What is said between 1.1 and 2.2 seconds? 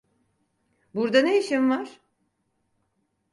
ne işin var?